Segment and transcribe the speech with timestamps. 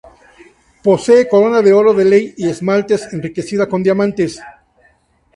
[0.83, 4.41] Posee corona de oro de ley y esmaltes, enriquecida con diamantes.